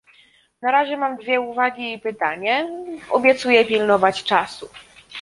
[0.61, 2.69] Na razie mam dwie uwagi i pytanie,
[3.09, 4.69] obiecuję pilnować czasu